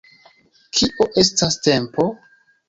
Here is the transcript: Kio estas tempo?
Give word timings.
Kio 0.77 1.07
estas 1.25 1.59
tempo? 1.69 2.09